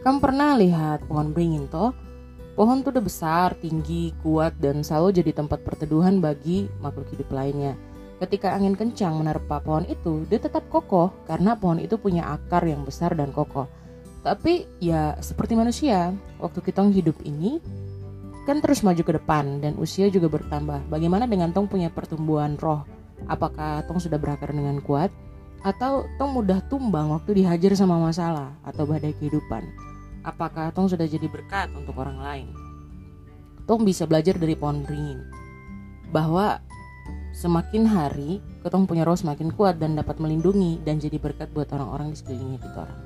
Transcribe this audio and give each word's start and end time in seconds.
Kamu 0.00 0.16
pernah 0.16 0.56
lihat 0.56 1.04
pohon 1.04 1.36
beringin 1.36 1.68
toh? 1.68 1.92
Pohon 2.56 2.80
tuh 2.80 2.88
udah 2.88 3.04
besar, 3.04 3.52
tinggi, 3.60 4.16
kuat, 4.24 4.56
dan 4.56 4.80
selalu 4.80 5.20
jadi 5.20 5.36
tempat 5.36 5.60
perteduhan 5.60 6.24
bagi 6.24 6.72
makhluk 6.80 7.12
hidup 7.12 7.28
lainnya. 7.28 7.76
Ketika 8.16 8.56
angin 8.56 8.72
kencang 8.80 9.20
menerpa 9.20 9.60
pohon 9.60 9.84
itu, 9.84 10.24
dia 10.24 10.40
tetap 10.40 10.64
kokoh 10.72 11.12
karena 11.28 11.52
pohon 11.52 11.84
itu 11.84 12.00
punya 12.00 12.32
akar 12.32 12.64
yang 12.64 12.80
besar 12.80 13.12
dan 13.12 13.28
kokoh. 13.28 13.68
Tapi 14.24 14.64
ya 14.80 15.20
seperti 15.20 15.52
manusia, 15.52 16.16
waktu 16.40 16.64
kita 16.64 16.80
hidup 16.88 17.20
ini 17.20 17.60
kan 18.48 18.64
terus 18.64 18.80
maju 18.80 19.04
ke 19.04 19.12
depan 19.20 19.60
dan 19.60 19.76
usia 19.76 20.08
juga 20.08 20.32
bertambah. 20.32 20.88
Bagaimana 20.88 21.28
dengan 21.28 21.52
tong 21.52 21.68
punya 21.68 21.92
pertumbuhan 21.92 22.56
roh? 22.56 22.88
Apakah 23.28 23.84
tong 23.84 24.00
sudah 24.00 24.16
berakar 24.16 24.48
dengan 24.48 24.80
kuat? 24.80 25.12
Atau 25.60 26.08
tong 26.16 26.32
mudah 26.32 26.64
tumbang 26.72 27.12
waktu 27.12 27.44
dihajar 27.44 27.76
sama 27.76 28.00
masalah 28.00 28.56
atau 28.64 28.88
badai 28.88 29.12
kehidupan? 29.20 29.89
Apakah 30.20 30.68
tong 30.76 30.84
sudah 30.84 31.08
jadi 31.08 31.24
berkat 31.32 31.72
untuk 31.72 31.96
orang 31.96 32.20
lain? 32.20 32.48
Tong 33.64 33.88
bisa 33.88 34.04
belajar 34.04 34.36
dari 34.36 34.52
pohon 34.52 34.84
beringin 34.84 35.24
bahwa 36.12 36.60
semakin 37.32 37.88
hari 37.88 38.44
ketong 38.60 38.84
punya 38.84 39.08
roh 39.08 39.16
semakin 39.16 39.48
kuat 39.48 39.80
dan 39.80 39.96
dapat 39.96 40.20
melindungi 40.20 40.76
dan 40.84 41.00
jadi 41.00 41.16
berkat 41.16 41.48
buat 41.56 41.72
orang-orang 41.72 42.12
di 42.12 42.20
sekelilingnya 42.20 42.60
kita 42.60 42.78
orang. 42.84 43.00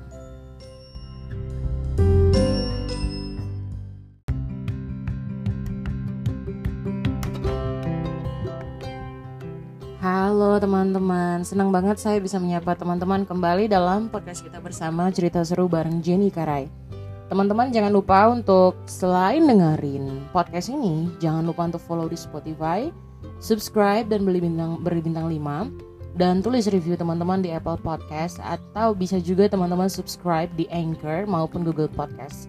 Halo 10.03 10.59
teman-teman, 10.59 11.47
senang 11.47 11.71
banget 11.71 11.95
saya 11.95 12.19
bisa 12.19 12.43
menyapa 12.43 12.75
teman-teman 12.75 13.23
kembali 13.23 13.71
dalam 13.71 14.11
podcast 14.11 14.43
kita 14.43 14.59
bersama 14.59 15.07
cerita 15.15 15.39
seru 15.47 15.71
bareng 15.71 16.03
Jenny 16.03 16.27
Karai. 16.27 16.84
Teman-teman 17.25 17.73
jangan 17.73 17.89
lupa 17.89 18.29
untuk 18.29 18.77
selain 18.85 19.49
dengerin 19.49 20.29
podcast 20.29 20.69
ini, 20.69 21.09
jangan 21.17 21.41
lupa 21.41 21.65
untuk 21.65 21.81
follow 21.81 22.05
di 22.05 22.13
Spotify, 22.13 22.93
subscribe 23.41 24.05
dan 24.05 24.29
beli 24.29 24.45
bintang 24.45 24.77
beri 24.85 25.01
bintang 25.01 25.25
5 25.33 26.21
dan 26.21 26.45
tulis 26.45 26.69
review 26.69 26.93
teman-teman 26.93 27.41
di 27.41 27.49
Apple 27.49 27.81
Podcast 27.81 28.37
atau 28.45 28.93
bisa 28.93 29.17
juga 29.17 29.49
teman-teman 29.49 29.89
subscribe 29.89 30.53
di 30.53 30.69
Anchor 30.69 31.25
maupun 31.25 31.65
Google 31.65 31.89
Podcast. 31.89 32.45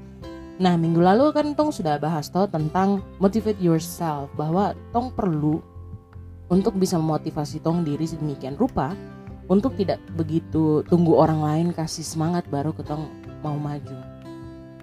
Nah, 0.60 0.76
minggu 0.76 1.00
lalu 1.00 1.32
kan 1.32 1.56
Tong 1.56 1.72
sudah 1.72 1.96
bahas 1.96 2.28
toh 2.28 2.44
tentang 2.44 3.00
motivate 3.16 3.60
yourself 3.64 4.28
bahwa 4.36 4.76
Tong 4.92 5.08
perlu 5.08 5.64
untuk 6.52 6.76
bisa 6.76 7.00
memotivasi 7.00 7.64
Tong 7.64 7.80
diri 7.80 8.04
sedemikian 8.04 8.60
rupa 8.60 8.92
untuk 9.48 9.72
tidak 9.80 10.04
begitu 10.20 10.84
tunggu 10.84 11.16
orang 11.16 11.40
lain 11.40 11.66
kasih 11.72 12.04
semangat 12.04 12.44
baru 12.52 12.76
ke 12.76 12.84
Tong 12.84 13.08
mau 13.40 13.56
maju. 13.56 14.15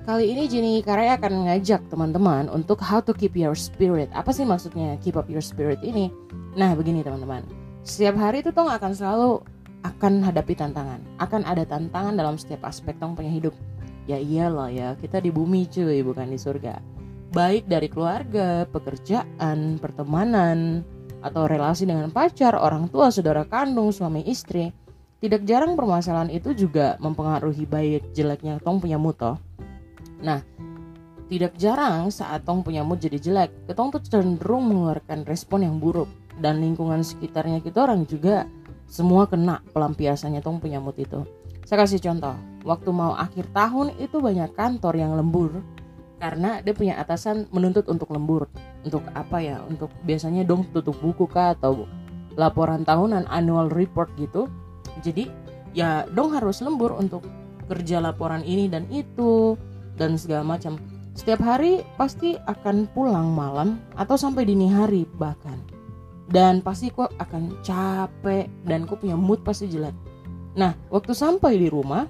Kali 0.03 0.35
ini 0.35 0.51
Jenny 0.51 0.83
Karya 0.83 1.15
akan 1.15 1.47
ngajak 1.47 1.87
teman-teman 1.87 2.51
untuk 2.51 2.83
how 2.83 2.99
to 2.99 3.15
keep 3.15 3.39
your 3.39 3.55
spirit. 3.55 4.11
Apa 4.11 4.35
sih 4.35 4.43
maksudnya 4.43 4.99
keep 4.99 5.15
up 5.15 5.31
your 5.31 5.39
spirit 5.39 5.79
ini? 5.79 6.11
Nah 6.59 6.75
begini 6.75 7.07
teman-teman, 7.07 7.47
setiap 7.87 8.19
hari 8.19 8.43
itu 8.43 8.51
tong 8.51 8.67
akan 8.67 8.91
selalu 8.91 9.39
akan 9.87 10.19
hadapi 10.19 10.59
tantangan. 10.59 10.99
Akan 11.23 11.47
ada 11.47 11.63
tantangan 11.63 12.19
dalam 12.19 12.35
setiap 12.35 12.67
aspek 12.67 12.99
tong 12.99 13.15
punya 13.15 13.31
hidup. 13.31 13.55
Ya 14.03 14.19
iyalah 14.19 14.75
ya, 14.75 14.99
kita 14.99 15.23
di 15.23 15.31
bumi 15.31 15.71
cuy, 15.71 16.03
bukan 16.03 16.27
di 16.27 16.35
surga. 16.35 16.83
Baik 17.31 17.71
dari 17.71 17.87
keluarga, 17.87 18.67
pekerjaan, 18.75 19.79
pertemanan, 19.79 20.83
atau 21.23 21.47
relasi 21.47 21.87
dengan 21.87 22.11
pacar, 22.11 22.59
orang 22.59 22.91
tua, 22.91 23.07
saudara 23.07 23.47
kandung, 23.47 23.95
suami 23.95 24.27
istri. 24.27 24.67
Tidak 25.23 25.47
jarang 25.47 25.79
permasalahan 25.79 26.27
itu 26.27 26.51
juga 26.51 26.99
mempengaruhi 26.99 27.63
baik 27.63 28.11
jeleknya 28.11 28.59
tong 28.59 28.83
punya 28.83 28.99
muto. 28.99 29.39
Nah, 30.23 30.39
tidak 31.27 31.53
jarang 31.59 32.07
saat 32.09 32.47
Tong 32.47 32.63
punya 32.63 32.81
mood 32.81 33.03
jadi 33.03 33.19
jelek, 33.19 33.67
Ketong 33.67 33.99
tuh 33.99 34.01
cenderung 34.07 34.71
mengeluarkan 34.71 35.27
respon 35.27 35.67
yang 35.67 35.77
buruk 35.77 36.07
dan 36.39 36.63
lingkungan 36.63 37.05
sekitarnya 37.05 37.61
kita 37.61 37.85
orang 37.85 38.09
juga 38.09 38.49
semua 38.87 39.27
kena 39.27 39.59
pelampiasannya 39.75 40.39
Tong 40.39 40.63
punya 40.63 40.79
mood 40.79 40.95
itu. 40.97 41.27
Saya 41.63 41.87
kasih 41.87 42.03
contoh, 42.03 42.35
waktu 42.67 42.89
mau 42.91 43.15
akhir 43.15 43.51
tahun 43.55 43.95
itu 43.99 44.19
banyak 44.19 44.51
kantor 44.55 44.93
yang 44.99 45.15
lembur 45.15 45.63
karena 46.19 46.63
dia 46.63 46.71
punya 46.71 46.95
atasan 46.99 47.51
menuntut 47.51 47.87
untuk 47.91 48.11
lembur. 48.11 48.47
Untuk 48.83 49.03
apa 49.15 49.43
ya? 49.43 49.59
Untuk 49.67 49.91
biasanya 50.07 50.47
dong 50.47 50.67
tutup 50.71 50.95
buku 51.03 51.27
kah 51.27 51.55
atau 51.55 51.87
laporan 52.35 52.83
tahunan 52.87 53.27
annual 53.27 53.71
report 53.71 54.11
gitu. 54.15 54.47
Jadi 55.03 55.27
ya 55.75 56.07
dong 56.11 56.31
harus 56.35 56.63
lembur 56.63 56.95
untuk 56.95 57.23
kerja 57.67 58.03
laporan 58.03 58.43
ini 58.43 58.67
dan 58.67 58.87
itu 58.91 59.55
dan 59.97 60.17
segala 60.17 60.45
macam. 60.45 60.77
Setiap 61.13 61.45
hari 61.45 61.85
pasti 61.93 62.33
akan 62.49 62.89
pulang 62.89 63.29
malam 63.29 63.77
atau 63.93 64.17
sampai 64.17 64.49
dini 64.49 64.65
hari 64.65 65.05
bahkan. 65.21 65.61
Dan 66.25 66.65
pasti 66.65 66.89
kok 66.89 67.13
akan 67.21 67.61
capek 67.61 68.49
dan 68.65 68.89
kok 68.89 69.03
punya 69.03 69.13
mood 69.13 69.45
pasti 69.45 69.69
jelek. 69.69 69.93
Nah, 70.57 70.73
waktu 70.89 71.13
sampai 71.13 71.61
di 71.61 71.69
rumah, 71.69 72.09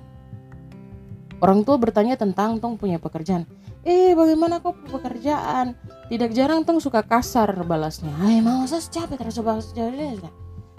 orang 1.44 1.68
tua 1.68 1.76
bertanya 1.76 2.16
tentang 2.16 2.64
Tong 2.64 2.80
punya 2.80 2.96
pekerjaan. 3.02 3.44
Eh, 3.84 4.16
bagaimana 4.16 4.64
kok 4.64 4.80
pekerjaan? 4.88 5.76
Tidak 6.08 6.32
jarang 6.32 6.64
Tong 6.64 6.80
suka 6.80 7.04
kasar 7.04 7.52
balasnya. 7.68 8.16
Hai, 8.16 8.40
mau 8.40 8.64
saya 8.64 8.80
capek 8.80 9.20
terus 9.20 9.44
balas 9.44 9.76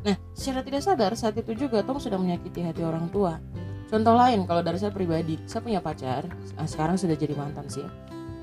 Nah, 0.04 0.16
secara 0.36 0.60
tidak 0.64 0.80
sadar 0.84 1.12
saat 1.16 1.36
itu 1.36 1.52
juga 1.52 1.84
Tong 1.84 2.00
sudah 2.00 2.16
menyakiti 2.16 2.64
hati 2.64 2.80
orang 2.80 3.12
tua 3.12 3.36
Contoh 3.94 4.18
lain 4.18 4.42
kalau 4.42 4.58
dari 4.58 4.74
saya 4.74 4.90
pribadi, 4.90 5.38
saya 5.46 5.62
punya 5.62 5.78
pacar, 5.78 6.26
nah 6.58 6.66
sekarang 6.66 6.98
sudah 6.98 7.14
jadi 7.14 7.30
mantan 7.38 7.70
sih. 7.70 7.86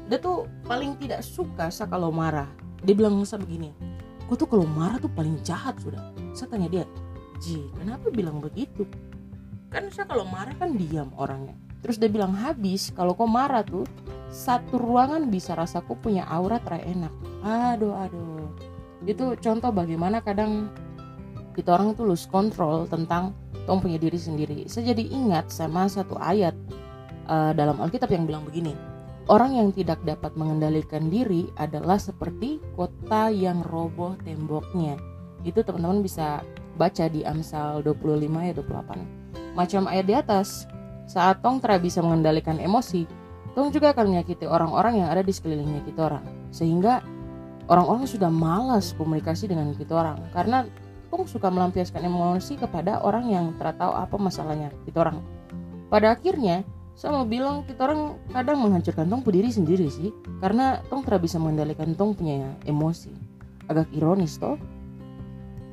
Dia 0.08 0.16
tuh 0.16 0.48
paling 0.64 0.96
tidak 0.96 1.28
suka 1.28 1.68
saya 1.68 1.92
kalau 1.92 2.08
marah. 2.08 2.48
Dia 2.88 2.96
bilang 2.96 3.20
saya 3.28 3.44
begini, 3.44 3.76
gue 4.32 4.36
tuh 4.40 4.48
kalau 4.48 4.64
marah 4.64 4.96
tuh 4.96 5.12
paling 5.12 5.44
jahat 5.44 5.76
sudah. 5.84 6.16
Saya 6.32 6.56
tanya 6.56 6.72
dia, 6.72 6.88
Ji, 7.44 7.68
kenapa 7.76 8.08
bilang 8.16 8.40
begitu? 8.40 8.88
Kan 9.68 9.92
saya 9.92 10.08
kalau 10.08 10.24
marah 10.24 10.56
kan 10.56 10.72
diam 10.80 11.12
orangnya. 11.20 11.60
Terus 11.84 12.00
dia 12.00 12.08
bilang 12.08 12.32
habis 12.32 12.88
kalau 12.96 13.12
kau 13.12 13.28
marah 13.28 13.68
tuh 13.68 13.84
satu 14.32 14.80
ruangan 14.80 15.28
bisa 15.28 15.52
rasaku 15.52 16.00
punya 16.00 16.24
aura 16.32 16.64
terenak. 16.64 17.12
Aduh 17.44 17.92
aduh. 17.92 18.48
Itu 19.04 19.36
contoh 19.36 19.76
bagaimana 19.76 20.24
kadang 20.24 20.72
kita 21.60 21.76
orang 21.76 21.92
tuh 21.92 22.08
lose 22.08 22.24
control 22.32 22.88
tentang 22.88 23.36
punya 23.80 24.02
diri 24.02 24.20
sendiri. 24.20 24.68
Saya 24.68 24.92
jadi 24.92 25.08
ingat 25.08 25.54
sama 25.54 25.88
satu 25.88 26.20
ayat 26.20 26.58
uh, 27.32 27.56
dalam 27.56 27.80
Alkitab 27.80 28.12
yang 28.12 28.28
bilang 28.28 28.44
begini. 28.44 28.76
Orang 29.30 29.56
yang 29.56 29.72
tidak 29.72 30.02
dapat 30.04 30.34
mengendalikan 30.36 31.08
diri 31.08 31.48
adalah 31.56 31.96
seperti 31.96 32.60
kota 32.76 33.32
yang 33.32 33.64
roboh 33.70 34.18
temboknya. 34.26 34.98
Itu 35.46 35.62
teman-teman 35.62 36.04
bisa 36.04 36.42
baca 36.76 37.06
di 37.08 37.22
Amsal 37.24 37.86
25 37.86 38.28
ayat 38.42 38.60
28. 38.60 39.56
Macam 39.56 39.88
ayat 39.88 40.06
di 40.10 40.16
atas, 40.18 40.66
saat 41.06 41.40
Tong 41.40 41.62
tidak 41.62 41.86
bisa 41.86 42.02
mengendalikan 42.02 42.58
emosi, 42.58 43.06
Tong 43.54 43.70
juga 43.70 43.92
akan 43.92 44.16
menyakiti 44.16 44.48
orang-orang 44.48 45.06
yang 45.06 45.10
ada 45.12 45.22
di 45.22 45.32
sekelilingnya 45.32 45.86
kita 45.86 46.12
orang. 46.12 46.26
Sehingga 46.50 47.04
orang-orang 47.68 48.08
sudah 48.08 48.32
malas 48.32 48.96
komunikasi 48.98 49.48
dengan 49.52 49.72
kita 49.76 49.92
orang. 49.92 50.18
Karena 50.34 50.66
Tong 51.12 51.28
suka 51.28 51.52
melampiaskan 51.52 52.08
emosi 52.08 52.56
kepada 52.56 53.04
orang 53.04 53.28
yang 53.28 53.46
tidak 53.60 53.76
tahu 53.76 53.92
apa 53.92 54.16
masalahnya 54.16 54.72
kita 54.88 55.04
orang. 55.04 55.20
Pada 55.92 56.16
akhirnya, 56.16 56.64
saya 56.96 57.20
mau 57.20 57.28
bilang 57.28 57.68
kita 57.68 57.84
orang 57.84 58.16
kadang 58.32 58.64
menghancurkan 58.64 59.12
Tong 59.12 59.20
diri 59.28 59.52
sendiri 59.52 59.92
sih, 59.92 60.16
karena 60.40 60.80
Tong 60.88 61.04
tidak 61.04 61.28
bisa 61.28 61.36
mengendalikan 61.36 61.92
Tong 62.00 62.16
punya 62.16 62.56
emosi. 62.64 63.12
Agak 63.68 63.92
ironis 63.92 64.40
toh. 64.40 64.56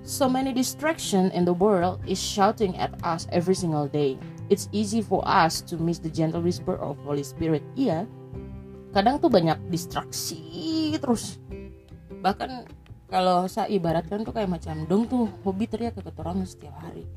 So 0.02 0.26
many 0.26 0.50
distraction 0.50 1.30
in 1.36 1.46
the 1.46 1.54
world 1.54 2.02
is 2.08 2.18
shouting 2.18 2.74
at 2.80 2.90
us 3.06 3.30
every 3.30 3.54
single 3.54 3.86
day. 3.86 4.18
It's 4.48 4.66
easy 4.72 5.04
for 5.04 5.20
us 5.22 5.60
to 5.68 5.76
miss 5.76 6.00
the 6.00 6.08
gentle 6.08 6.40
whisper 6.40 6.80
of 6.80 6.96
Holy 7.04 7.22
Spirit. 7.22 7.60
Iya, 7.76 8.08
kadang 8.96 9.20
tuh 9.20 9.28
banyak 9.28 9.60
distraksi 9.68 10.96
terus. 10.96 11.36
Bahkan 12.24 12.77
kalau 13.08 13.48
saya 13.48 13.72
ibaratkan 13.72 14.20
tuh 14.20 14.36
kayak 14.36 14.52
macam 14.52 14.84
dong 14.84 15.08
tuh 15.08 15.32
hobi 15.42 15.64
teriak 15.64 15.96
ke 15.96 16.04
ketorang 16.04 16.44
setiap 16.44 16.76
hari. 16.84 17.08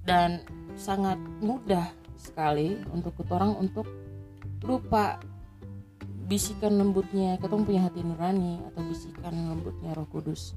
Dan 0.00 0.40
sangat 0.80 1.20
mudah 1.44 1.92
sekali 2.16 2.80
untuk 2.90 3.12
ketorang 3.20 3.52
untuk 3.60 3.84
lupa 4.64 5.20
bisikan 6.26 6.74
lembutnya 6.74 7.38
ketong 7.38 7.62
punya 7.62 7.86
hati 7.86 8.02
nurani 8.02 8.58
atau 8.72 8.82
bisikan 8.82 9.34
lembutnya 9.52 9.92
roh 9.92 10.08
kudus. 10.08 10.56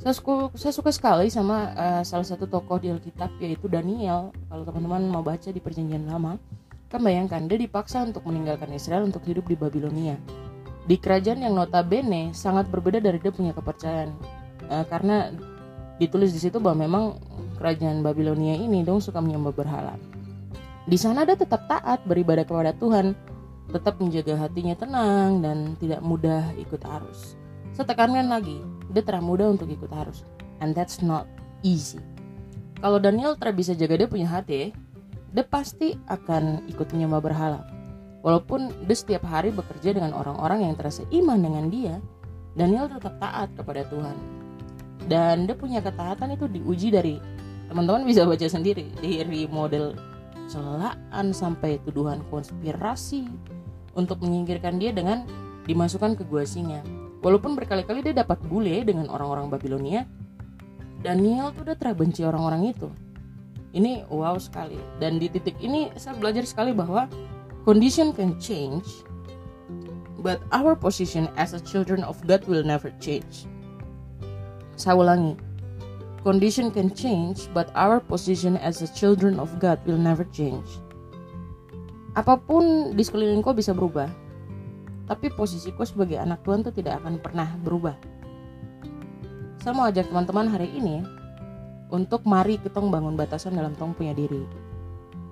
Saya 0.00 0.14
suka, 0.16 0.54
saya 0.56 0.72
suka 0.72 0.90
sekali 0.94 1.28
sama 1.28 1.74
uh, 1.76 2.02
salah 2.06 2.24
satu 2.24 2.48
tokoh 2.48 2.80
di 2.80 2.88
Alkitab 2.88 3.36
yaitu 3.42 3.68
Daniel. 3.68 4.32
Kalau 4.48 4.64
teman-teman 4.64 5.04
mau 5.10 5.20
baca 5.20 5.50
di 5.52 5.60
perjanjian 5.60 6.08
lama 6.08 6.38
kan 6.92 7.00
bayangkan 7.00 7.48
dia 7.48 7.56
dipaksa 7.56 8.04
untuk 8.04 8.20
meninggalkan 8.28 8.68
Israel 8.76 9.08
untuk 9.08 9.24
hidup 9.24 9.48
di 9.48 9.56
Babilonia 9.56 10.20
di 10.86 10.98
kerajaan 10.98 11.46
yang 11.46 11.54
notabene 11.54 12.34
sangat 12.34 12.66
berbeda 12.66 12.98
dari 12.98 13.22
dia 13.22 13.30
punya 13.30 13.54
kepercayaan 13.54 14.10
uh, 14.66 14.84
karena 14.90 15.30
ditulis 16.02 16.34
di 16.34 16.40
situ 16.42 16.58
bahwa 16.58 16.82
memang 16.86 17.04
kerajaan 17.62 18.02
Babilonia 18.02 18.58
ini 18.58 18.82
dong 18.82 18.98
suka 18.98 19.22
menyembah 19.22 19.54
berhala. 19.54 19.94
Di 20.82 20.98
sana 20.98 21.22
dia 21.22 21.38
tetap 21.38 21.70
taat 21.70 22.02
beribadah 22.10 22.42
kepada 22.42 22.74
Tuhan 22.74 23.14
tetap 23.70 24.02
menjaga 24.02 24.34
hatinya 24.36 24.74
tenang 24.74 25.40
dan 25.40 25.78
tidak 25.78 26.02
mudah 26.02 26.50
ikut 26.58 26.82
arus. 26.82 27.38
Saya 27.72 27.88
tekankan 27.88 28.28
lagi, 28.28 28.60
dia 28.92 29.00
terlalu 29.00 29.32
mudah 29.32 29.46
untuk 29.54 29.70
ikut 29.70 29.88
arus. 29.88 30.26
And 30.60 30.76
that's 30.76 31.00
not 31.00 31.24
easy. 31.64 32.02
Kalau 32.82 32.98
Daniel 32.98 33.38
bisa 33.54 33.72
jaga 33.72 33.94
dia 33.94 34.08
punya 34.10 34.28
hati, 34.28 34.74
dia 35.32 35.44
pasti 35.46 35.96
akan 36.10 36.68
ikut 36.68 36.90
menyembah 36.92 37.22
berhala. 37.22 37.64
Walaupun 38.22 38.86
dia 38.86 38.96
setiap 38.96 39.26
hari 39.26 39.50
bekerja 39.50 39.98
dengan 39.98 40.14
orang-orang 40.14 40.70
yang 40.70 40.74
terasa 40.78 41.02
iman 41.10 41.38
dengan 41.42 41.66
dia, 41.66 41.98
Daniel 42.54 42.86
tetap 42.86 43.18
taat 43.18 43.50
kepada 43.58 43.82
Tuhan. 43.90 44.14
Dan 45.10 45.50
dia 45.50 45.58
punya 45.58 45.82
ketaatan 45.82 46.38
itu 46.38 46.46
diuji 46.46 46.94
dari 46.94 47.18
teman-teman 47.66 48.06
bisa 48.06 48.22
baca 48.22 48.46
sendiri 48.46 48.86
dari 49.02 49.50
model 49.50 49.98
celaan 50.46 51.34
sampai 51.34 51.82
tuduhan 51.82 52.22
konspirasi 52.30 53.26
untuk 53.98 54.22
menyingkirkan 54.22 54.78
dia 54.78 54.94
dengan 54.94 55.26
dimasukkan 55.66 56.14
ke 56.14 56.22
gua 56.28 56.46
singa. 56.46 56.78
Walaupun 57.22 57.58
berkali-kali 57.58 58.02
dia 58.06 58.14
dapat 58.22 58.38
bule 58.46 58.82
dengan 58.86 59.10
orang-orang 59.10 59.50
Babilonia, 59.50 60.06
Daniel 61.02 61.50
tuh 61.54 61.66
udah 61.66 61.78
terbenci 61.78 62.22
orang-orang 62.22 62.70
itu. 62.70 62.90
Ini 63.72 64.06
wow 64.10 64.38
sekali. 64.38 64.78
Dan 65.02 65.18
di 65.18 65.26
titik 65.26 65.58
ini 65.58 65.90
saya 65.98 66.14
belajar 66.18 66.46
sekali 66.46 66.70
bahwa 66.76 67.10
condition 67.62 68.12
can 68.12 68.38
change, 68.38 69.06
but 70.22 70.42
our 70.50 70.74
position 70.74 71.30
as 71.38 71.54
a 71.54 71.60
children 71.62 72.02
of 72.06 72.18
God 72.26 72.46
will 72.46 72.62
never 72.62 72.90
change. 73.02 73.46
Saya 74.78 74.98
ulangi. 74.98 75.34
Condition 76.22 76.70
can 76.70 76.94
change, 76.94 77.50
but 77.50 77.70
our 77.74 77.98
position 77.98 78.54
as 78.62 78.78
a 78.82 78.88
children 78.94 79.42
of 79.42 79.50
God 79.58 79.82
will 79.82 79.98
never 79.98 80.22
change 80.30 80.82
apa 82.12 82.36
pun 82.36 82.92
di 82.92 83.00
sekeliling 83.00 83.40
kau 83.40 83.56
bisa 83.56 83.72
berubah 83.72 84.08
tapi 85.08 85.32
posisiku 85.32 85.84
sebagai 85.84 86.20
anak 86.20 86.44
Tuhan 86.44 86.60
itu 86.60 86.72
tidak 86.76 87.00
akan 87.00 87.16
pernah 87.16 87.48
berubah 87.64 87.96
saya 89.64 89.72
mau 89.72 89.88
ajak 89.88 90.12
teman-teman 90.12 90.52
hari 90.52 90.68
ini 90.76 91.00
untuk 91.88 92.28
mari 92.28 92.60
kita 92.60 92.80
bangun 92.84 93.16
batasan 93.16 93.56
dalam 93.56 93.72
tong 93.80 93.96
punya 93.96 94.12
diri 94.12 94.44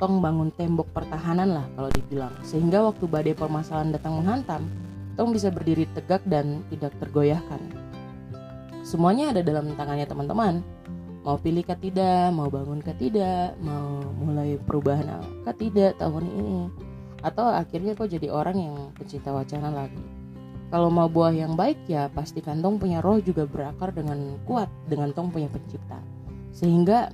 tong 0.00 0.24
bangun 0.24 0.48
tembok 0.56 0.88
pertahanan 0.96 1.52
lah 1.52 1.66
kalau 1.76 1.92
dibilang 1.92 2.32
sehingga 2.40 2.80
waktu 2.80 3.04
badai 3.04 3.36
permasalahan 3.36 3.92
datang 3.92 4.16
menghantam 4.16 4.64
tong 5.14 5.30
bisa 5.30 5.52
berdiri 5.52 5.84
tegak 5.92 6.24
dan 6.24 6.64
tidak 6.72 6.96
tergoyahkan 6.98 7.60
semuanya 8.80 9.36
ada 9.36 9.44
dalam 9.44 9.76
tangannya 9.76 10.08
teman-teman 10.08 10.64
mau 11.20 11.36
pilih 11.36 11.60
kah 11.60 11.76
tidak, 11.76 12.32
mau 12.32 12.48
bangun 12.48 12.80
kah 12.80 12.96
tidak, 12.96 13.52
mau 13.60 14.00
mulai 14.16 14.56
perubahan 14.56 15.20
kah 15.44 15.52
tidak 15.52 16.00
tahun 16.00 16.24
ini, 16.32 16.60
atau 17.20 17.52
akhirnya 17.52 17.92
kau 17.92 18.08
jadi 18.08 18.32
orang 18.32 18.56
yang 18.56 18.76
pecinta 18.96 19.28
wacana 19.28 19.68
lagi. 19.68 20.00
Kalau 20.70 20.86
mau 20.86 21.10
buah 21.10 21.34
yang 21.34 21.58
baik 21.58 21.82
ya 21.90 22.06
pastikan 22.14 22.62
tong 22.62 22.78
punya 22.78 23.02
roh 23.02 23.18
juga 23.18 23.42
berakar 23.42 23.90
dengan 23.90 24.38
kuat 24.46 24.70
dengan 24.86 25.10
tong 25.10 25.34
punya 25.34 25.50
pencipta. 25.50 25.98
Sehingga 26.54 27.10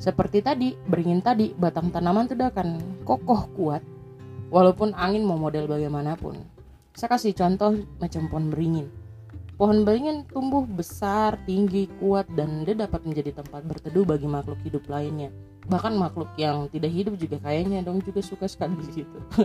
seperti 0.00 0.40
tadi, 0.40 0.72
beringin 0.88 1.20
tadi, 1.20 1.52
batang 1.52 1.92
tanaman 1.92 2.24
itu 2.24 2.40
akan 2.40 2.68
kokoh 3.04 3.52
kuat 3.52 3.84
walaupun 4.48 4.96
angin 4.96 5.22
mau 5.28 5.36
model 5.36 5.68
bagaimanapun. 5.68 6.40
Saya 6.96 7.14
kasih 7.14 7.36
contoh 7.36 7.76
macam 8.00 8.26
pohon 8.26 8.50
beringin 8.50 8.88
Pohon 9.60 9.84
beringin 9.84 10.24
tumbuh 10.24 10.64
besar, 10.64 11.36
tinggi, 11.44 11.84
kuat, 12.00 12.24
dan 12.32 12.64
dia 12.64 12.72
dapat 12.72 13.04
menjadi 13.04 13.44
tempat 13.44 13.60
berteduh 13.68 14.08
bagi 14.08 14.24
makhluk 14.24 14.56
hidup 14.64 14.88
lainnya. 14.88 15.28
Bahkan 15.68 16.00
makhluk 16.00 16.32
yang 16.40 16.64
tidak 16.72 16.88
hidup 16.88 17.20
juga 17.20 17.36
kayaknya 17.44 17.84
dong 17.84 18.00
juga 18.00 18.24
suka 18.24 18.48
sekali 18.48 18.80
di 18.80 18.88
situ. 18.88 19.18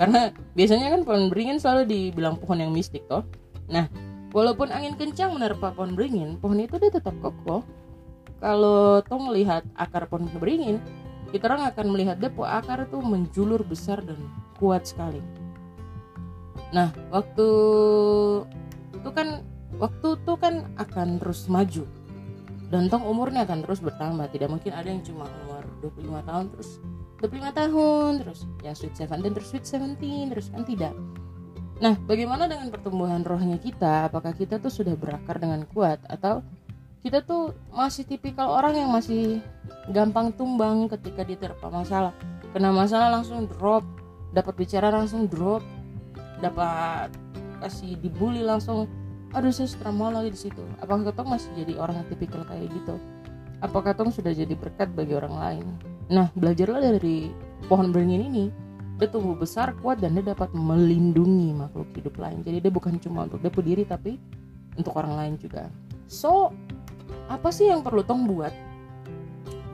Karena 0.00 0.32
biasanya 0.56 0.96
kan 0.96 1.04
pohon 1.04 1.28
beringin 1.28 1.60
selalu 1.60 1.84
dibilang 1.92 2.40
pohon 2.40 2.56
yang 2.56 2.72
mistik 2.72 3.04
toh. 3.04 3.20
Nah, 3.68 3.84
walaupun 4.32 4.72
angin 4.72 4.96
kencang 4.96 5.36
menerpa 5.36 5.76
pohon 5.76 5.92
beringin, 5.92 6.40
pohon 6.40 6.56
itu 6.56 6.80
dia 6.80 6.88
tetap 6.88 7.12
kokoh. 7.20 7.60
Kalau 8.40 9.04
toh 9.04 9.20
melihat 9.20 9.62
akar 9.76 10.08
pohon 10.08 10.26
beringin, 10.40 10.80
kita 11.30 11.46
orang 11.46 11.68
akan 11.68 11.86
melihat 11.92 12.16
dia 12.16 12.32
akar 12.32 12.88
itu 12.88 12.98
menjulur 12.98 13.60
besar 13.62 14.00
dan 14.00 14.18
kuat 14.56 14.88
sekali. 14.88 15.20
Nah, 16.72 16.88
waktu 17.12 17.48
itu 18.96 19.10
kan 19.12 19.44
waktu 19.76 20.08
tuh 20.24 20.36
kan 20.40 20.72
akan 20.80 21.20
terus 21.20 21.46
maju. 21.46 21.84
Dan 22.70 22.86
tong 22.86 23.02
umurnya 23.02 23.44
akan 23.44 23.66
terus 23.66 23.82
bertambah. 23.82 24.30
Tidak 24.30 24.46
mungkin 24.46 24.72
ada 24.72 24.86
yang 24.86 25.02
cuma 25.02 25.26
umur 25.44 25.66
25 25.82 26.22
tahun 26.22 26.44
terus 26.54 26.70
25 27.20 27.52
tahun 27.52 28.12
terus 28.24 28.40
ya 28.64 28.72
sweet 28.72 28.96
17 28.96 29.36
terus 29.36 29.48
sweet 29.52 29.64
17 29.68 30.32
terus 30.32 30.46
kan 30.48 30.62
tidak. 30.64 30.94
Nah 31.80 31.96
bagaimana 32.04 32.48
dengan 32.48 32.68
pertumbuhan 32.72 33.24
rohnya 33.26 33.60
kita? 33.60 34.08
Apakah 34.08 34.32
kita 34.32 34.56
tuh 34.62 34.72
sudah 34.72 34.94
berakar 34.96 35.36
dengan 35.36 35.66
kuat? 35.68 36.00
Atau 36.06 36.46
kita 37.00 37.24
tuh 37.24 37.56
masih 37.72 38.04
tipikal 38.04 38.52
orang 38.52 38.76
yang 38.76 38.90
masih 38.92 39.40
gampang 39.88 40.36
tumbang 40.36 40.84
ketika 40.92 41.24
diterpa 41.24 41.72
masalah. 41.72 42.12
Kena 42.52 42.68
masalah 42.70 43.08
langsung 43.08 43.48
drop 43.48 43.84
dapat 44.36 44.54
bicara 44.54 44.92
langsung 44.92 45.24
drop 45.24 45.64
dapat 46.44 47.08
kasih 47.64 47.96
dibully 48.00 48.44
langsung. 48.44 48.84
Aduh 49.32 49.54
saya 49.54 49.70
trauma 49.80 50.12
lagi 50.12 50.34
di 50.34 50.40
situ. 50.50 50.60
Apakah 50.82 51.08
ketong 51.08 51.28
masih 51.30 51.48
jadi 51.56 51.78
orang 51.80 52.04
yang 52.04 52.08
tipikal 52.12 52.42
kayak 52.44 52.68
gitu? 52.68 52.98
Apakah 53.64 53.96
ketong 53.96 54.12
sudah 54.12 54.32
jadi 54.36 54.52
berkat 54.52 54.92
bagi 54.92 55.16
orang 55.16 55.34
lain? 55.36 55.66
Nah 56.12 56.28
belajarlah 56.36 56.84
dari 56.84 57.32
pohon 57.70 57.94
beringin 57.94 58.28
ini. 58.28 58.46
Dia 59.00 59.08
tumbuh 59.08 59.32
besar 59.32 59.72
kuat 59.80 60.04
dan 60.04 60.12
dia 60.12 60.36
dapat 60.36 60.52
melindungi 60.52 61.56
makhluk 61.56 61.88
hidup 61.96 62.20
lain. 62.20 62.44
Jadi 62.44 62.60
dia 62.60 62.68
bukan 62.68 63.00
cuma 63.00 63.24
untuk 63.24 63.40
dia 63.40 63.48
diri 63.48 63.88
tapi 63.88 64.20
untuk 64.76 64.92
orang 64.92 65.16
lain 65.16 65.34
juga. 65.40 65.72
So 66.10 66.52
apa 67.30 67.48
sih 67.54 67.70
yang 67.70 67.86
perlu 67.86 68.02
tong 68.02 68.26
buat 68.26 68.52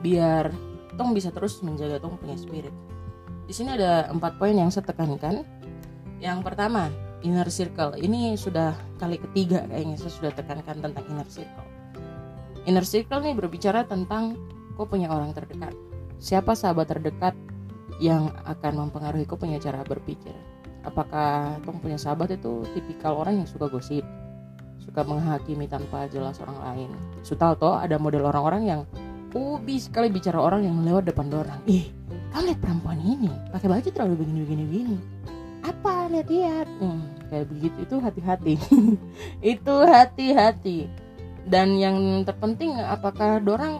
biar 0.05 0.53
tong 0.93 1.11
bisa 1.13 1.33
terus 1.33 1.57
menjaga 1.65 1.97
tong 1.97 2.15
punya 2.21 2.37
spirit? 2.37 2.73
Di 3.47 3.53
sini 3.55 3.73
ada 3.73 4.11
empat 4.11 4.35
poin 4.37 4.53
yang 4.53 4.67
saya 4.69 4.85
tekankan. 4.85 5.47
Yang 6.19 6.39
pertama 6.43 6.91
inner 7.25 7.47
circle. 7.49 7.97
Ini 7.97 8.35
sudah 8.37 8.75
kali 9.01 9.17
ketiga 9.17 9.65
kayaknya 9.65 9.95
saya 9.97 10.11
sudah 10.13 10.31
tekankan 10.35 10.83
tentang 10.83 11.05
inner 11.09 11.29
circle. 11.29 11.67
Inner 12.67 12.85
circle 12.85 13.23
nih 13.23 13.33
berbicara 13.33 13.87
tentang 13.87 14.35
kau 14.75 14.85
punya 14.85 15.09
orang 15.09 15.31
terdekat. 15.31 15.73
Siapa 16.19 16.53
sahabat 16.53 16.91
terdekat 16.91 17.33
yang 17.97 18.29
akan 18.45 18.87
mempengaruhi 18.87 19.25
kau 19.25 19.39
punya 19.39 19.57
cara 19.57 19.81
berpikir? 19.87 20.35
Apakah 20.85 21.57
kau 21.63 21.73
punya 21.79 21.97
sahabat 21.97 22.35
itu 22.35 22.67
tipikal 22.75 23.17
orang 23.17 23.41
yang 23.41 23.47
suka 23.47 23.71
gosip 23.71 24.03
suka 24.87 25.03
menghakimi 25.03 25.67
tanpa 25.67 26.07
jelas 26.07 26.39
orang 26.39 26.57
lain. 26.63 26.89
Sutal 27.27 27.59
toh 27.59 27.75
ada 27.75 27.99
model 27.99 28.23
orang-orang 28.23 28.63
yang 28.63 28.81
hobi 29.35 29.77
sekali 29.77 30.07
bicara 30.07 30.39
orang 30.39 30.63
yang 30.63 30.81
lewat 30.81 31.11
depan 31.11 31.29
orang 31.29 31.59
ih 31.67 31.91
kamu 32.33 32.49
lihat 32.49 32.59
perempuan 32.63 32.97
ini? 33.03 33.29
Pakai 33.53 33.67
baju 33.69 33.89
terlalu 33.91 34.15
begini 34.23 34.39
begini 34.47 34.63
begini 34.65 34.97
apa 35.67 36.07
lihat-lihat? 36.07 36.67
Hmm, 36.79 37.03
kayak 37.27 37.47
begitu. 37.51 37.77
Itu 37.83 37.95
hati-hati. 37.99 38.53
Itu 39.55 39.75
hati-hati. 39.83 40.87
Dan 41.47 41.79
yang 41.79 42.23
terpenting 42.27 42.75
apakah 42.79 43.39
dorang 43.39 43.79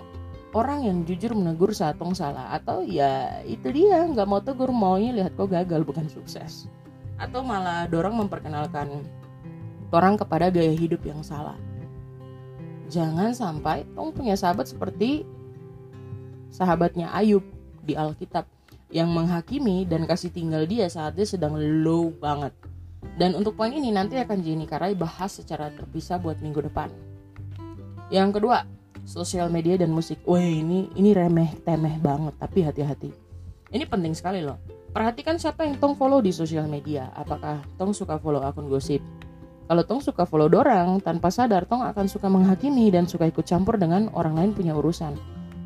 orang 0.56 0.88
yang 0.88 0.98
jujur 1.04 1.36
menegur 1.36 1.72
saat 1.76 2.00
tong 2.00 2.16
salah? 2.16 2.56
Atau 2.56 2.84
ya 2.88 3.44
itu 3.44 3.68
dia. 3.76 4.08
Nggak 4.08 4.28
mau 4.28 4.40
tegur 4.40 4.72
maunya 4.72 5.12
lihat 5.12 5.36
kok 5.36 5.52
gagal 5.52 5.84
bukan 5.84 6.08
sukses. 6.08 6.72
Atau 7.20 7.44
malah 7.44 7.88
dorang 7.92 8.16
memperkenalkan 8.16 9.04
orang 9.92 10.20
kepada 10.20 10.52
gaya 10.52 10.74
hidup 10.74 11.04
yang 11.04 11.22
salah 11.24 11.56
jangan 12.88 13.36
sampai 13.36 13.84
tong 13.94 14.16
punya 14.16 14.40
sahabat 14.40 14.72
seperti 14.72 15.28
sahabatnya 16.52 17.12
Ayub 17.12 17.44
di 17.84 17.94
Alkitab 17.96 18.48
yang 18.88 19.12
menghakimi 19.12 19.84
dan 19.84 20.08
kasih 20.08 20.32
tinggal 20.32 20.64
dia 20.64 20.88
saat 20.88 21.16
dia 21.16 21.28
sedang 21.28 21.60
low 21.84 22.12
banget. 22.12 22.56
Dan 23.20 23.36
untuk 23.36 23.60
poin 23.60 23.74
ini 23.74 23.92
nanti 23.92 24.16
akan 24.16 24.40
Jenny 24.40 24.64
Karai 24.64 24.96
bahas 24.96 25.36
secara 25.36 25.72
terpisah 25.74 26.20
buat 26.20 26.40
minggu 26.40 26.64
depan. 26.72 26.88
Yang 28.08 28.40
kedua, 28.40 28.64
sosial 29.04 29.52
media 29.52 29.76
dan 29.76 29.92
musik. 29.92 30.24
Wah 30.24 30.40
ini 30.40 30.88
ini 30.96 31.12
remeh 31.12 31.60
temeh 31.68 32.00
banget 32.00 32.36
tapi 32.40 32.64
hati-hati. 32.64 33.12
Ini 33.68 33.84
penting 33.84 34.16
sekali 34.16 34.40
loh. 34.40 34.56
Perhatikan 34.96 35.36
siapa 35.36 35.68
yang 35.68 35.76
Tong 35.78 36.00
follow 36.00 36.24
di 36.24 36.32
sosial 36.32 36.72
media. 36.72 37.12
Apakah 37.12 37.60
Tong 37.76 37.92
suka 37.92 38.16
follow 38.16 38.40
akun 38.40 38.72
gosip? 38.72 39.04
Kalau 39.68 39.84
Tong 39.84 40.00
suka 40.00 40.24
follow 40.24 40.48
dorang, 40.48 41.04
tanpa 41.04 41.28
sadar 41.28 41.68
Tong 41.68 41.84
akan 41.84 42.08
suka 42.08 42.32
menghakimi 42.32 42.88
dan 42.88 43.04
suka 43.04 43.28
ikut 43.28 43.44
campur 43.44 43.76
dengan 43.76 44.08
orang 44.16 44.40
lain 44.40 44.52
punya 44.56 44.72
urusan. 44.74 45.14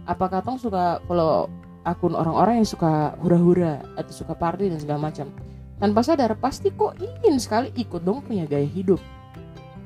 Apakah 0.10 0.41
Tong 0.41 0.58
suka 0.58 0.98
follow 1.05 1.46
akun 1.86 2.13
orang-orang 2.13 2.62
yang 2.62 2.70
suka 2.70 3.17
hura-hura 3.22 3.81
atau 3.98 4.13
suka 4.13 4.38
party 4.38 4.70
dan 4.70 4.77
segala 4.77 5.10
macam 5.10 5.34
tanpa 5.81 6.05
sadar 6.05 6.38
pasti 6.38 6.70
kok 6.70 6.93
ingin 7.01 7.41
sekali 7.41 7.74
ikut 7.74 8.05
dong 8.05 8.22
punya 8.22 8.46
gaya 8.46 8.70
hidup 8.70 9.01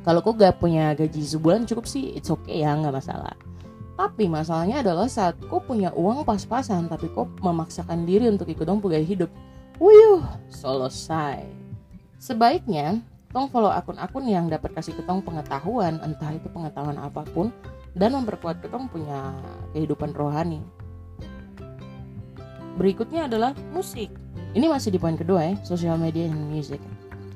kalau 0.04 0.20
kok 0.20 0.36
gak 0.36 0.60
punya 0.60 0.92
gaji 0.92 1.24
sebulan 1.24 1.64
cukup 1.64 1.88
sih 1.88 2.12
it's 2.20 2.28
okay 2.28 2.68
ya 2.68 2.76
nggak 2.76 3.00
masalah 3.00 3.32
tapi 3.96 4.28
masalahnya 4.28 4.84
adalah 4.84 5.08
saat 5.08 5.40
kok 5.40 5.64
punya 5.64 5.96
uang 5.96 6.28
pas-pasan 6.28 6.92
tapi 6.92 7.08
kok 7.16 7.32
memaksakan 7.40 8.04
diri 8.04 8.28
untuk 8.28 8.52
ikut 8.52 8.68
dong 8.68 8.84
gaya 8.84 9.00
hidup 9.00 9.32
Wuyuh, 9.76 10.24
selesai. 10.48 11.44
Sebaiknya 12.16 13.04
tong 13.36 13.52
follow 13.52 13.68
akun-akun 13.68 14.32
yang 14.32 14.48
dapat 14.48 14.72
kasih 14.72 14.96
ketong 14.96 15.20
pengetahuan, 15.20 16.00
entah 16.00 16.32
itu 16.32 16.48
pengetahuan 16.48 16.96
apa 16.96 17.28
pun, 17.36 17.52
dan 17.92 18.16
memperkuat 18.16 18.64
ketong 18.64 18.88
punya 18.88 19.36
kehidupan 19.76 20.16
rohani. 20.16 20.64
Berikutnya 22.80 23.28
adalah 23.28 23.52
musik. 23.76 24.08
Ini 24.56 24.72
masih 24.72 24.96
di 24.96 25.00
poin 25.04 25.20
kedua 25.20 25.52
ya, 25.52 25.54
social 25.68 26.00
media 26.00 26.32
and 26.32 26.48
music. 26.48 26.80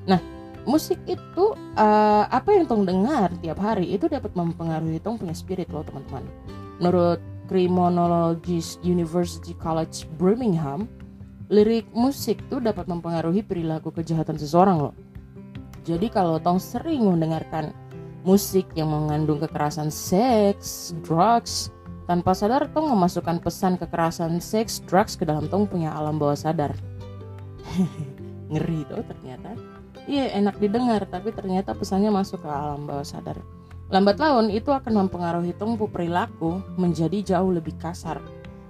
Nah, 0.08 0.24
musik 0.64 0.96
itu 1.04 1.52
uh, 1.76 2.24
apa 2.32 2.48
yang 2.56 2.64
tong 2.64 2.88
dengar 2.88 3.28
tiap 3.44 3.60
hari 3.60 3.92
itu 3.92 4.08
dapat 4.08 4.32
mempengaruhi 4.40 5.04
tong 5.04 5.20
punya 5.20 5.36
spirit 5.36 5.68
loh 5.68 5.84
teman-teman. 5.84 6.24
Menurut 6.80 7.20
Criminologist 7.52 8.80
University 8.88 9.52
College 9.60 10.08
Birmingham, 10.16 10.88
lirik 11.52 11.92
musik 11.92 12.40
tuh 12.48 12.64
dapat 12.64 12.88
mempengaruhi 12.88 13.44
perilaku 13.44 13.92
kejahatan 13.92 14.40
seseorang 14.40 14.80
loh. 14.80 14.96
Jadi 15.90 16.14
kalau 16.14 16.38
tong 16.38 16.62
sering 16.62 17.02
mendengarkan 17.02 17.74
musik 18.22 18.70
yang 18.78 18.94
mengandung 18.94 19.42
kekerasan 19.42 19.90
seks, 19.90 20.94
drugs, 21.02 21.74
tanpa 22.06 22.38
sadar 22.38 22.70
tong 22.70 22.94
memasukkan 22.94 23.42
pesan 23.42 23.74
kekerasan 23.82 24.38
seks, 24.38 24.86
drugs 24.86 25.18
ke 25.18 25.26
dalam 25.26 25.50
tong 25.50 25.66
punya 25.66 25.90
alam 25.90 26.22
bawah 26.22 26.38
sadar. 26.38 26.78
Ngeri 28.54 28.86
tuh 28.86 29.02
ternyata. 29.02 29.58
Iya 30.06 30.30
enak 30.38 30.62
didengar 30.62 31.06
tapi 31.10 31.34
ternyata 31.34 31.74
pesannya 31.74 32.14
masuk 32.14 32.46
ke 32.46 32.50
alam 32.50 32.86
bawah 32.86 33.06
sadar. 33.06 33.42
Lambat 33.90 34.22
laun 34.22 34.54
itu 34.54 34.70
akan 34.70 35.06
mempengaruhi 35.06 35.58
tumpu 35.58 35.90
perilaku 35.90 36.62
menjadi 36.78 37.34
jauh 37.34 37.50
lebih 37.50 37.74
kasar 37.82 38.22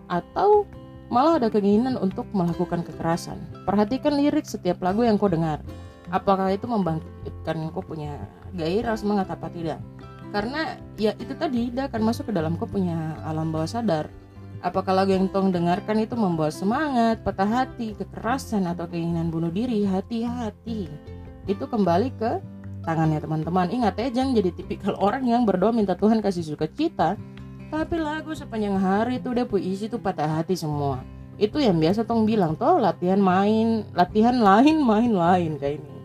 atau 0.08 0.64
malah 1.12 1.36
ada 1.36 1.52
keinginan 1.52 2.00
untuk 2.00 2.24
melakukan 2.32 2.88
kekerasan. 2.88 3.36
Perhatikan 3.68 4.16
lirik 4.16 4.48
setiap 4.48 4.80
lagu 4.80 5.04
yang 5.04 5.20
kau 5.20 5.28
dengar. 5.28 5.60
Apakah 6.10 6.50
itu 6.54 6.66
membangkitkan 6.66 7.70
kau 7.74 7.86
punya 7.86 8.18
gairah 8.58 8.98
semangat 8.98 9.30
apa 9.30 9.48
tidak? 9.54 9.80
Karena 10.30 10.78
ya 10.98 11.14
itu 11.18 11.34
tadi 11.38 11.74
dia 11.74 11.90
akan 11.90 12.02
masuk 12.02 12.30
ke 12.30 12.34
dalam 12.34 12.58
kau 12.58 12.70
punya 12.70 13.18
alam 13.26 13.50
bawah 13.54 13.70
sadar. 13.70 14.10
Apakah 14.60 14.92
lagu 14.92 15.16
yang 15.16 15.32
tong 15.32 15.56
dengarkan 15.56 16.04
itu 16.04 16.20
membawa 16.20 16.52
semangat, 16.52 17.24
patah 17.24 17.48
hati, 17.48 17.96
kekerasan 17.96 18.68
atau 18.68 18.92
keinginan 18.92 19.32
bunuh 19.32 19.48
diri? 19.48 19.88
Hati-hati. 19.88 20.92
Itu 21.48 21.64
kembali 21.72 22.10
ke 22.20 22.32
tangannya 22.84 23.20
teman-teman 23.20 23.68
ingat 23.70 24.00
ya 24.00 24.08
jangan 24.10 24.32
jadi 24.40 24.52
tipikal 24.56 24.96
orang 25.06 25.28
yang 25.28 25.44
berdoa 25.44 25.70
minta 25.70 25.96
Tuhan 25.96 26.24
kasih 26.24 26.42
sukacita 26.42 27.20
tapi 27.70 28.02
lagu 28.02 28.34
sepanjang 28.34 28.82
hari 28.82 29.22
itu 29.22 29.30
udah 29.30 29.46
puisi 29.46 29.86
tuh 29.92 30.02
patah 30.02 30.42
hati 30.42 30.58
semua 30.58 31.04
itu 31.40 31.62
yang 31.62 31.78
biasa 31.80 32.04
tong 32.04 32.26
bilang 32.26 32.58
tuh 32.58 32.82
latihan 32.82 33.22
main 33.22 33.88
latihan 33.94 34.36
lain 34.36 34.82
main 34.82 35.12
lain 35.14 35.52
kayak 35.62 35.80
ini 35.80 35.99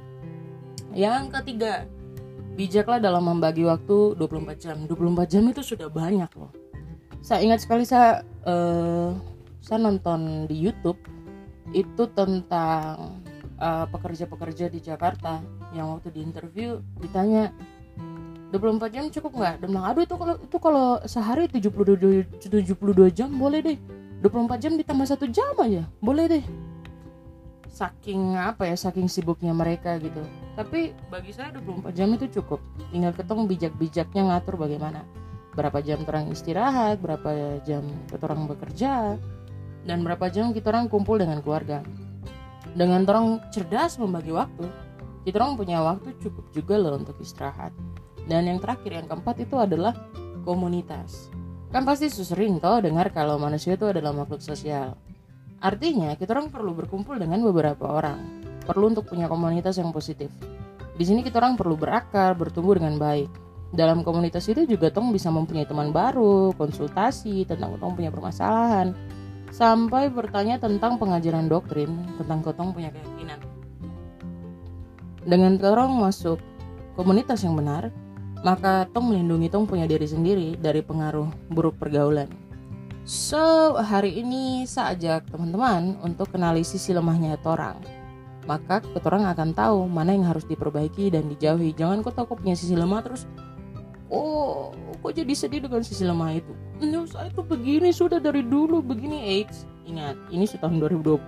yang 0.94 1.28
ketiga 1.28 1.84
bijaklah 2.54 3.02
dalam 3.02 3.26
membagi 3.26 3.66
waktu 3.66 4.14
24 4.14 4.62
jam 4.62 4.76
24 4.86 5.26
jam 5.26 5.42
itu 5.50 5.62
sudah 5.62 5.90
banyak 5.90 6.30
loh 6.38 6.54
saya 7.18 7.42
ingat 7.42 7.66
sekali 7.66 7.82
saya 7.82 8.22
uh, 8.46 9.10
saya 9.64 9.78
nonton 9.80 10.44
di 10.46 10.60
YouTube 10.60 11.00
itu 11.72 12.04
tentang 12.14 13.18
uh, 13.58 13.86
pekerja-pekerja 13.90 14.70
di 14.70 14.78
Jakarta 14.78 15.40
yang 15.74 15.90
waktu 15.96 16.14
di 16.14 16.20
interview 16.22 16.78
ditanya 17.02 17.50
24 18.54 18.94
jam 18.94 19.04
cukup 19.10 19.32
nggak? 19.34 19.54
Dan 19.66 19.68
bilang, 19.74 19.86
aduh 19.90 20.02
itu 20.06 20.14
kalau 20.14 20.34
itu 20.38 20.56
kalau 20.62 20.86
sehari 21.10 21.50
72 21.50 22.38
72 22.38 23.10
jam 23.10 23.26
boleh 23.34 23.58
deh. 23.58 23.78
24 24.22 24.62
jam 24.62 24.72
ditambah 24.78 25.06
satu 25.10 25.26
jam 25.28 25.52
aja, 25.58 25.84
boleh 25.98 26.24
deh. 26.38 26.44
Saking 27.66 28.38
apa 28.38 28.70
ya, 28.70 28.76
saking 28.78 29.10
sibuknya 29.10 29.50
mereka 29.50 29.98
gitu. 29.98 30.22
Tapi 30.54 30.94
bagi 31.11 31.34
saya 31.34 31.50
24 31.58 31.90
jam 31.99 32.08
itu 32.14 32.30
cukup. 32.40 32.62
Tinggal 32.94 33.11
ketemu 33.11 33.42
bijak-bijaknya 33.50 34.23
ngatur 34.30 34.54
bagaimana. 34.54 35.02
Berapa 35.54 35.82
jam 35.82 36.02
terang 36.06 36.30
istirahat, 36.30 37.02
berapa 37.02 37.58
jam 37.66 37.82
kita 38.11 38.23
orang 38.26 38.46
bekerja, 38.50 39.18
dan 39.87 39.99
berapa 40.02 40.26
jam 40.30 40.54
kita 40.54 40.70
orang 40.70 40.87
kumpul 40.87 41.18
dengan 41.18 41.42
keluarga. 41.42 41.82
Dengan 42.75 43.06
orang 43.06 43.42
cerdas 43.54 43.99
membagi 43.99 44.34
waktu 44.34 44.66
kita 45.25 45.40
orang 45.40 45.56
punya 45.56 45.78
waktu 45.80 46.14
cukup 46.20 46.44
juga 46.54 46.75
loh 46.78 47.00
untuk 47.02 47.18
istirahat. 47.18 47.75
Dan 48.25 48.46
yang 48.46 48.58
terakhir 48.62 48.92
yang 48.94 49.06
keempat 49.11 49.37
itu 49.42 49.56
adalah 49.58 49.96
komunitas. 50.46 51.32
Kan 51.75 51.82
pasti 51.82 52.06
sering 52.12 52.62
toh 52.62 52.78
dengar 52.78 53.11
kalau 53.11 53.40
manusia 53.40 53.75
itu 53.75 53.90
adalah 53.90 54.14
makhluk 54.14 54.38
sosial. 54.38 54.94
Artinya 55.58 56.14
kita 56.14 56.37
orang 56.37 56.52
perlu 56.52 56.76
berkumpul 56.76 57.16
dengan 57.16 57.40
beberapa 57.40 57.88
orang 57.88 58.44
perlu 58.64 58.90
untuk 58.90 59.06
punya 59.06 59.28
komunitas 59.28 59.76
yang 59.76 59.92
positif 59.92 60.33
di 60.97 61.04
sini 61.04 61.21
kita 61.23 61.38
orang 61.38 61.54
perlu 61.54 61.76
berakar 61.76 62.35
bertumbuh 62.35 62.80
dengan 62.80 62.97
baik 62.99 63.44
dalam 63.75 64.06
komunitas 64.06 64.47
itu 64.47 64.62
juga 64.71 64.87
tong 64.94 65.11
bisa 65.11 65.35
mempunyai 65.35 65.66
teman 65.66 65.90
baru, 65.90 66.54
konsultasi 66.54 67.42
tentang 67.42 67.75
tong 67.83 67.99
punya 67.99 68.14
permasalahan, 68.14 68.94
sampai 69.50 70.14
bertanya 70.14 70.62
tentang 70.62 70.94
pengajaran 70.94 71.50
doktrin 71.50 71.90
tentang 72.14 72.38
kotong 72.47 72.71
punya 72.71 72.94
keyakinan. 72.94 73.42
Dengan 75.26 75.59
Tong 75.59 75.94
masuk 75.99 76.38
komunitas 76.94 77.42
yang 77.42 77.59
benar, 77.59 77.90
maka 78.47 78.87
Tong 78.94 79.11
melindungi 79.11 79.50
Tong 79.50 79.66
punya 79.66 79.90
diri 79.90 80.06
sendiri 80.06 80.54
dari 80.54 80.78
pengaruh 80.78 81.26
buruk 81.50 81.75
pergaulan. 81.75 82.30
So, 83.02 83.75
hari 83.78 84.23
ini 84.23 84.71
saya 84.71 84.94
ajak 84.94 85.35
teman-teman 85.35 85.99
untuk 86.00 86.30
kenali 86.30 86.62
sisi 86.62 86.94
lemahnya 86.94 87.37
Torang. 87.42 87.93
Maka 88.44 88.84
ketorang 88.84 89.24
akan 89.24 89.56
tahu 89.56 89.88
mana 89.88 90.12
yang 90.12 90.28
harus 90.28 90.44
diperbaiki 90.44 91.08
dan 91.12 91.28
dijauhi. 91.32 91.72
Jangan 91.72 92.04
kau 92.04 92.12
tahu 92.12 92.34
kau 92.34 92.38
punya 92.40 92.52
sisi 92.52 92.76
lemah 92.76 93.00
terus 93.00 93.24
oh 94.12 94.70
kok 95.00 95.12
jadi 95.16 95.32
sedih 95.32 95.64
dengan 95.64 95.80
sisi 95.80 96.04
lemah 96.04 96.36
itu? 96.36 96.52
No, 96.84 97.08
saya 97.08 97.32
tuh 97.32 97.44
begini 97.44 97.90
sudah 97.90 98.20
dari 98.20 98.44
dulu 98.44 98.84
begini. 98.84 99.40
X 99.44 99.64
ingat 99.84 100.16
ini 100.28 100.44
tahun 100.48 100.80
2020 100.80 101.24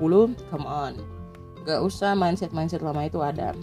come 0.52 0.66
on. 0.68 1.00
Gak 1.64 1.82
usah 1.82 2.14
mindset 2.14 2.52
mindset 2.52 2.85
lama 2.85 3.04
itu 3.08 3.18
ada. 3.25 3.56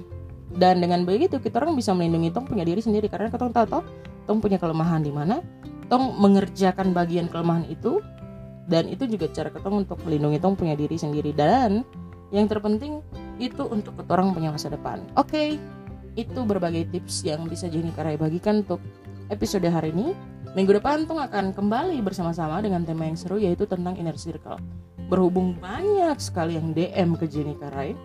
Dan 0.53 0.85
dengan 0.85 1.01
begitu 1.01 1.41
kita 1.41 1.61
orang 1.61 1.73
bisa 1.73 1.93
melindungi 1.97 2.29
tong 2.29 2.45
punya 2.45 2.65
diri 2.65 2.81
sendiri. 2.81 3.09
Karena 3.09 3.29
kita 3.29 3.49
tahu 3.49 3.65
toh 3.69 3.83
tong 4.29 4.39
punya 4.41 4.61
kelemahan 4.61 5.01
di 5.01 5.09
mana? 5.09 5.41
Tong 5.89 6.17
mengerjakan 6.17 6.93
bagian 6.93 7.29
kelemahan 7.29 7.65
itu 7.69 8.01
dan 8.67 8.87
itu 8.87 9.03
juga 9.09 9.27
cara 9.33 9.51
ketong 9.51 9.83
untuk 9.83 9.99
melindungi 10.07 10.39
tong 10.39 10.55
punya 10.55 10.77
diri 10.77 10.95
sendiri. 10.95 11.33
Dan 11.33 11.81
yang 12.29 12.45
terpenting 12.49 13.01
itu 13.41 13.65
untuk 13.65 13.97
orang 14.09 14.33
punya 14.33 14.53
masa 14.53 14.69
depan 14.69 15.01
oke 15.17 15.29
okay, 15.29 15.57
itu 16.13 16.39
berbagai 16.45 16.89
tips 16.93 17.25
yang 17.25 17.49
bisa 17.49 17.65
Jenny 17.65 17.89
Karai 17.93 18.17
bagikan 18.17 18.61
untuk 18.61 18.81
episode 19.33 19.65
hari 19.65 19.89
ini. 19.93 20.13
Minggu 20.53 20.77
depan 20.77 21.09
Tung 21.09 21.17
akan 21.17 21.49
kembali 21.57 21.97
bersama-sama 22.05 22.61
dengan 22.61 22.85
tema 22.85 23.09
yang 23.09 23.17
seru 23.17 23.41
yaitu 23.41 23.65
tentang 23.65 23.97
inner 23.97 24.13
circle. 24.13 24.61
Berhubung 25.09 25.57
banyak 25.57 26.13
sekali 26.21 26.61
yang 26.61 26.77
DM 26.77 27.17
ke 27.17 27.25
Jenny 27.25 27.57
Karai 27.57 27.97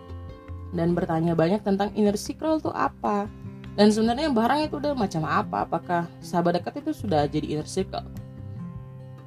dan 0.73 0.97
bertanya 0.97 1.37
banyak 1.37 1.61
tentang 1.61 1.93
inner 1.93 2.17
circle 2.17 2.57
itu 2.57 2.73
apa. 2.73 3.29
Dan 3.77 3.93
sebenarnya 3.93 4.33
barang 4.33 4.65
itu 4.65 4.75
udah 4.81 4.97
macam 4.97 5.23
apa? 5.23 5.63
Apakah 5.63 6.01
sahabat 6.19 6.59
dekat 6.59 6.81
itu 6.81 6.91
sudah 7.05 7.29
jadi 7.29 7.45
inner 7.45 7.69
circle? 7.69 8.03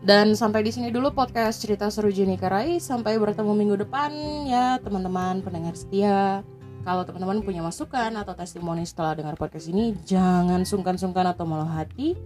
Dan 0.03 0.35
sampai 0.35 0.67
di 0.67 0.75
sini 0.75 0.91
dulu 0.91 1.15
podcast 1.15 1.63
cerita 1.63 1.87
seru 1.87 2.11
Jenny 2.11 2.35
Karai. 2.35 2.83
Sampai 2.83 3.23
bertemu 3.23 3.55
minggu 3.55 3.87
depan 3.87 4.11
ya 4.51 4.83
teman-teman 4.83 5.39
pendengar 5.47 5.79
setia. 5.79 6.43
Kalau 6.83 7.07
teman-teman 7.07 7.47
punya 7.47 7.63
masukan 7.63 8.11
atau 8.19 8.35
testimoni 8.35 8.83
setelah 8.83 9.15
dengar 9.15 9.39
podcast 9.39 9.71
ini, 9.71 9.95
jangan 10.03 10.67
sungkan-sungkan 10.67 11.31
atau 11.31 11.47
malah 11.47 11.87
hati 11.87 12.19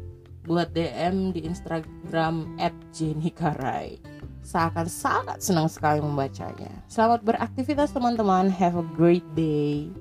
buat 0.49 0.73
DM 0.73 1.37
di 1.37 1.45
Instagram 1.45 2.57
@jenikarai. 2.97 4.01
Saya 4.41 4.73
akan 4.73 4.87
sangat 4.89 5.39
senang 5.45 5.69
sekali 5.69 6.01
membacanya. 6.01 6.73
Selamat 6.89 7.29
beraktivitas 7.29 7.93
teman-teman. 7.93 8.49
Have 8.49 8.81
a 8.81 8.87
great 8.97 9.27
day. 9.37 9.93